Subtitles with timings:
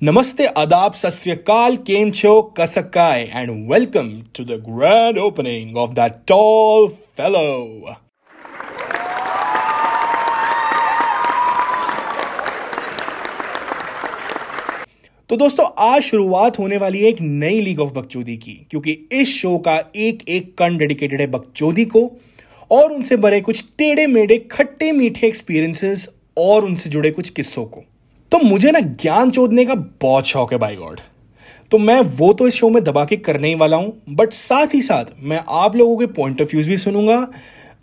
[0.00, 7.96] Namaste, Adab, Sasyakal, Kencho, Kasakai, and welcome to the grand opening of that tall fellow.
[15.28, 19.36] तो दोस्तों आज शुरुआत होने वाली है एक नई लीग ऑफ़ बकचोदी की क्योंकि इस
[19.40, 22.08] शो का एक एक कण डेडिकेटेड है बकचोदी को
[22.70, 27.84] और उनसे भरे कुछ टेढ़े मेढ़े खट्टे मीठे एक्सपीरियंसेस और उनसे जुड़े कुछ किस्सों को
[28.32, 31.00] तो मुझे ना ज्ञान चोदने का बहुत शौक है बाई गॉड
[31.70, 34.74] तो मैं वो तो इस शो में दबा के करने ही वाला हूँ बट साथ
[34.74, 37.28] ही साथ मैं आप लोगों के पॉइंट ऑफ़ व्यूज़ भी सुनूँगा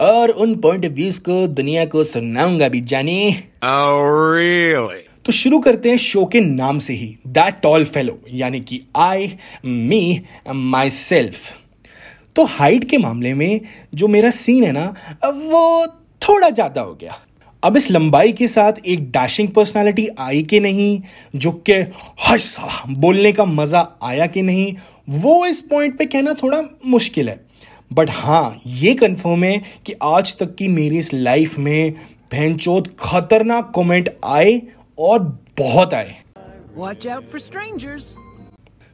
[0.00, 4.00] और उन पॉइंट ऑफ़ व्यूज़ को दुनिया को सुनाऊँगा भी जाने। Oh,
[4.32, 5.04] really?
[5.24, 9.36] तो शुरू करते हैं शो के नाम से ही दैट टॉल फेलो यानी कि आई
[9.64, 11.36] मी माई सेल्फ
[12.36, 13.60] तो हाइट के मामले में
[13.94, 15.86] जो मेरा सीन है ना वो
[16.22, 17.20] थोड़ा ज़्यादा हो गया।
[17.66, 21.00] अब इस लंबाई के साथ एक डैशिंग पर्सनालिटी आई कि नहीं
[21.36, 21.72] जो कि
[22.26, 24.74] हश साला बोलने का मज़ा आया कि नहीं?
[25.08, 27.46] वो इस पॉइंट पे कहना थोड़ा मुश्किल है।
[27.92, 31.92] बट हाँ ये कंफर्म है कि आज तक की मेरी इस लाइफ में
[32.32, 34.62] भैंचोद खतरनाक कमेंट आए
[34.98, 35.18] और
[35.58, 36.14] बहुत आए।
[36.78, 38.02] Watch out for strangers.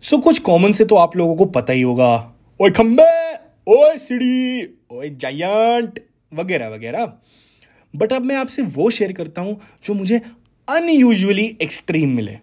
[0.03, 3.11] सो कुछ कॉमन से तो आप लोगों को पता ही होगा। ओए खंबे
[3.69, 6.01] ओए सीढ़ी ओए जायंट
[6.35, 7.13] वगैरह वगैरह।
[7.95, 10.21] बट अब मैं आपसे वो शेयर करता हूँ जो मुझे
[10.69, 12.39] अनयूजुअली एक्सट्रीम मिले।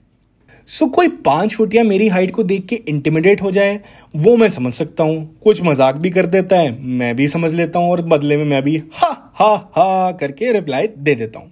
[0.69, 3.79] सो so, कोई पाँच फुट या मेरी हाइट को देख के इंटिमिडेट हो जाए
[4.15, 7.79] वो मैं समझ सकता हूँ। कुछ मज़ाक भी कर देता है मैं भी समझ लेता
[7.79, 11.51] हूँ और बदले में मैं भी हा हा हा करके रिप्लाई दे देता हूँ।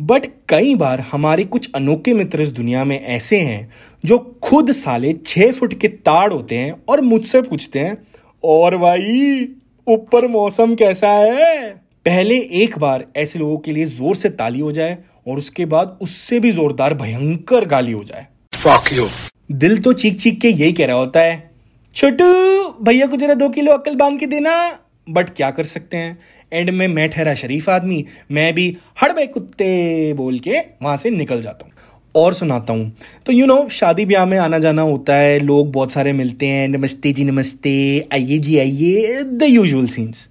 [0.00, 3.72] बट कई बार हमारे कुछ अनोखे मित्र इस दुनिया में ऐसे हैं
[4.04, 7.98] जो खुद साले छह फुट के ताड़ होते हैं और मुझसे पूछते हैं
[8.44, 9.48] और भाई
[9.88, 11.68] ऊपर मौसम कैसा है?
[12.04, 15.98] पहले एक बार ऐसे लोगों के लिए ज़ोर से ताली हो जाए और उसके बाद
[16.02, 19.08] उससे भी जोरदार भयंकर गाली हो जाए। Fuck you.
[19.52, 21.50] दिल तो चीख चीख के यही कह रहा होता है
[21.94, 22.24] छोटू
[22.84, 24.78] भैया को जरा दो किलो अक्ल बाँध के देना।
[25.08, 26.18] बट क्या कर सकते हैं?
[26.52, 31.42] एंड में मैं ठहरा शरीफ आदमी मैं भी हड़बे कुत्ते बोल के वहाँ से निकल
[31.42, 31.72] जाता हूँ।
[32.14, 32.96] और सुनाता हूँ।
[33.26, 36.12] तो यू you नो know, शादी ब्याह में आना जाना होता है लोग बहुत सारे
[36.12, 40.28] मिलते हैं नमस्ते जी नमस्ते आइए जी आइए द यूजुअल सीन्स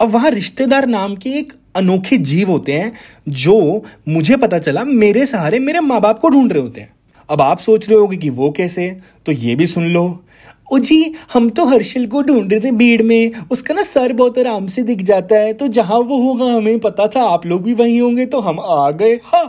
[0.00, 2.92] अब वहाँ रिश्तेदार नाम के एक अनोखे जीव होते हैं
[3.28, 6.92] जो मुझे पता चला मेरे सहारे मेरे माँ बाप को ढूंढ रहे होते हैं।
[7.30, 8.96] अब आप सोच रहे होगे कि वो कैसे?
[9.26, 10.24] तो ये भी सुन लो।
[10.72, 14.38] ओ जी, हम तो हर्षल को ढूंढ रहे थे भीड़ में। उसका ना सर बहुत
[14.38, 17.74] आराम से दिख जाता है। तो जहाँ वो होगा, हमें पता था। आप लोग भी
[17.74, 19.40] वहीं होंगे तो हम आ गए। हा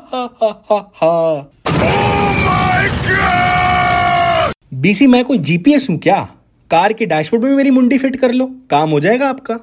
[0.96, 1.52] हा
[4.74, 6.30] बीसी मैं कोई जीपीएस हूँ क्या?
[6.72, 9.60] कार के डैशबोर्ड में मेरी मुंडी फिट कर लो। काम हो जाएगा आपका।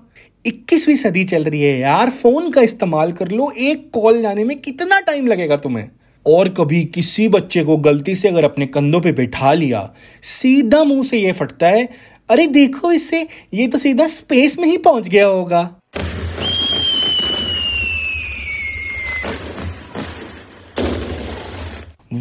[0.47, 4.59] 21वीं सदी चल रही है यार। फ़ोन का इस्तेमाल कर लो। एक कॉल जाने में
[4.59, 5.91] कितना टाइम लगेगा तुम्हें?
[6.29, 9.89] और कभी किसी बच्चे को गलती से अगर अपने कंधों पे बैठा लिया,
[10.23, 11.89] सीधा मुँह से ये फटता है,
[12.29, 15.78] अरे देखो इससे ये तो सीधा स्पेस में ही पहुँच गया होगा।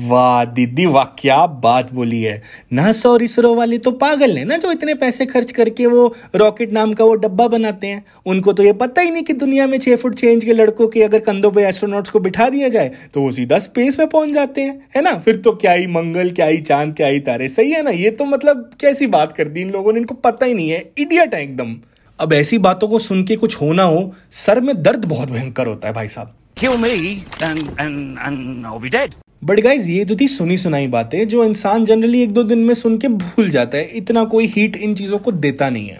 [0.08, 2.42] वाह, दीदी, वाह, क्या बात बोली है।
[2.74, 6.74] ना, सॉरी इसरो वाले तो पागल है ना, जो इतने पैसे खर्च करके वो रॉकेट
[6.74, 9.78] नाम का वो डब्बा बनाते हैं। उनको तो ये पता ही नहीं कि दुनिया में
[9.80, 13.22] छह फुट चेंज के लड़कों के अगर कंधों पे एस्ट्रोनॉट्स को बिठा दिया जाए तो
[13.22, 15.14] वो सीधा स्पेस में पहुँच जाते हैं, है ना?
[15.18, 17.90] फिर तो क्या ही मंगल, क्या ही चाँद, क्या ही तारे। सही है ना?
[17.90, 20.84] ये तो मतलब कैसी बात कर दी इन लोगों ने, इनको पता ही नहीं है।
[20.98, 21.76] इडियट है एकदम।
[22.20, 25.88] अब ऐसी बातों को सुन के कुछ होना हो, सर में दर्द बहुत भयंकर होता
[25.88, 26.92] है, भाई साहब। Kill me
[27.40, 29.12] and and and I'll be dead.
[29.44, 32.74] But guys ये तो थी सुनी सुनाई बातें जो इंसान जनरली एक दो दिन में
[32.74, 36.00] सुन के भूल जाता है इतना कोई हीट इन चीज़ों को देता नहीं है।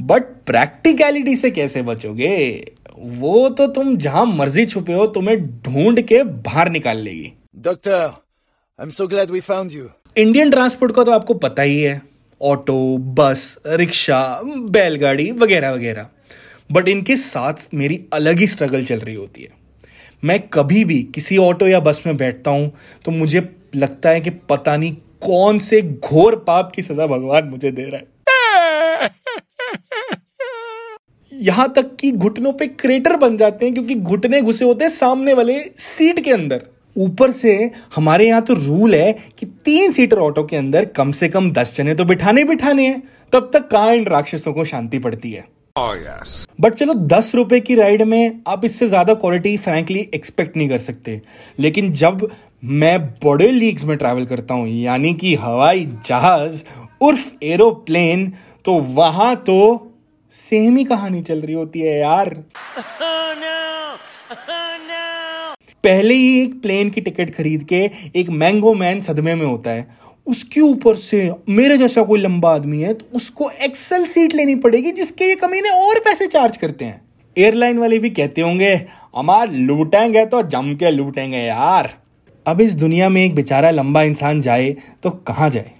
[0.00, 2.64] बट प्रैक्टिकलिटी से कैसे बचोगे?
[2.98, 8.00] वो तो तुम जहाँ मर्ज़ी छुपे हो तुम्हें ढूंढ के बाहर निकाल लेगी। Doctor,
[8.78, 9.86] I'm so glad we found you.
[10.16, 12.02] Indian transport का तो आपको पता ही है।
[12.42, 16.06] ऑटो बस रिक्शा बैलगाड़ी वगैरह वगैरह।
[16.72, 19.61] बट इनके साथ मेरी अलग ही स्ट्रगल चल रही होती है।
[20.22, 22.70] मैं कभी भी किसी ऑटो या बस में बैठता हूँ
[23.04, 27.70] तो मुझे लगता है कि पता नहीं कौन से घोर पाप की सजा भगवान मुझे
[27.70, 28.10] दे रहा है
[31.32, 35.34] यहाँ तक कि घुटनों पे क्रेटर बन जाते हैं, क्योंकि घुटने घुसे होते हैं सामने
[35.34, 36.62] वाले सीट के अंदर
[36.96, 41.28] ऊपर से हमारे यहाँ तो रूल है कि तीन सीटर ऑटो के अंदर कम से
[41.28, 43.02] कम दस जने तो बिठाने बिठाने हैं,
[43.32, 45.44] तब तक कहाँ इन राक्षसों को शांति पड़ती है.
[46.60, 50.78] बट चलो दस रुपए की राइड में आप इससे ज़्यादा क्वालिटी फ्रेंकली एक्सपेक्ट नहीं कर
[50.78, 51.20] सकते।
[51.58, 52.28] लेकिन जब
[52.64, 56.62] मैं बड़े लीग्स में ट्रैवल करता हूँ यानी कि हवाई जहाज़
[57.02, 58.32] उर्फ़ एरोप्लेन
[58.64, 59.58] तो वहाँ तो
[60.32, 62.28] सेम ही कहानी चल रही होती है यार।
[65.84, 67.78] पहले ही एक प्लेन की टिकट खरीद के
[68.16, 69.86] एक मैंगो मैन सदमे में होता है।
[70.26, 74.90] उसके ऊपर से मेरे जैसा कोई लंबा आदमी है तो उसको एक्सल सीट लेनी पड़ेगी,
[74.92, 77.00] जिसके ये कमीने और पैसे चार्ज करते हैं।
[77.36, 78.74] एयरलाइन वाले भी कहते होंगे
[79.16, 81.90] हमार लूटेंगे तो जम के लूटेंगे यार।
[82.46, 84.70] अब इस दुनिया में एक बेचारा लंबा इंसान जाए
[85.02, 85.70] तो कहाँ जाए?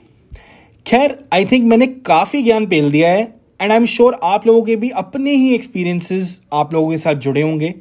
[0.87, 3.23] खैर आई थिंक मैंने काफ़ी ज्ञान पेल दिया है
[3.61, 7.15] एंड आई एम श्योर आप लोगों के भी अपने ही एक्सपीरियंसेस आप लोगों के साथ
[7.17, 7.75] जुड़े होंगे।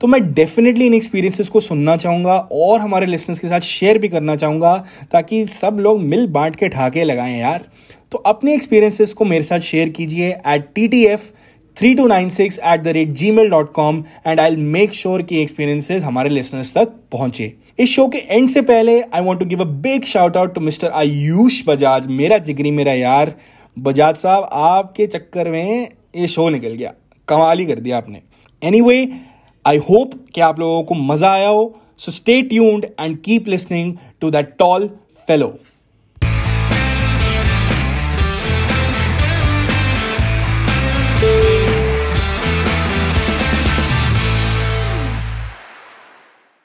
[0.00, 4.08] तो मैं डेफिनेटली इन एक्सपीरियंसेस को सुनना चाहूँगा और हमारे लिसनर्स के साथ शेयर भी
[4.08, 4.76] करना चाहूँगा
[5.12, 7.68] ताकि सब लोग मिल बांट के ठाके लगाएँ यार।
[8.12, 11.30] तो अपने एक्सपीरियंसेस को मेरे साथ शेयर कीजिए eight T T F
[11.76, 15.40] three two nine six at the rate Gmail dot com and I make sure कि
[15.42, 19.60] एक्सपीरियंसेस हमारे लिसनर्स तक पहुँचे। इस शो के एंड से पहले I want to give
[19.60, 23.34] a big shout out to mister Ayush Bajaj मेरा जिगरी मेरा यार।
[23.76, 26.92] बजाज साहब आपके चक्कर में ये शो निकल गया।
[27.28, 28.22] कमाल ही कर दिया आपने।
[28.62, 29.06] एनी anyway,
[29.68, 31.64] आई होप कि आप लोगों को मज़ा आया हो
[31.98, 34.88] so stay tuned and keep listening to that tall
[35.28, 35.54] fellow